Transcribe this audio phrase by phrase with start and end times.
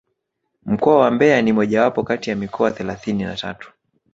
[0.65, 3.73] Mkoa wa mbeya ni mojawapo kati ya mikoa thelathini na tatu